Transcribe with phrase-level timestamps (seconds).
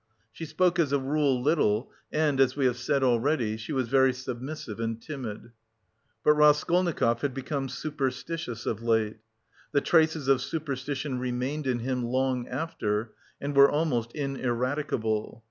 [0.31, 4.13] She spoke as a rule little and, as we have said already, she was very
[4.13, 5.51] submissive and timid.
[6.23, 9.17] But Raskolnikov had become superstitious of late.
[9.73, 15.39] The traces of superstition remained in him long after, and were almost ineradicable.